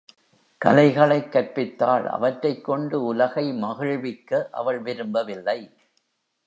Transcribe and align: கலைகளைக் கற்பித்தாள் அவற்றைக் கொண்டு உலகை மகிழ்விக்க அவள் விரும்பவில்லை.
கலைகளைக் 0.65 1.29
கற்பித்தாள் 1.31 2.05
அவற்றைக் 2.05 2.63
கொண்டு 2.63 3.03
உலகை 3.03 3.53
மகிழ்விக்க 3.53 4.49
அவள் 4.51 4.79
விரும்பவில்லை. 4.79 5.69